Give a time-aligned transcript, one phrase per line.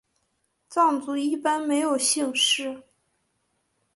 [0.67, 2.81] 藏族一般没有姓氏。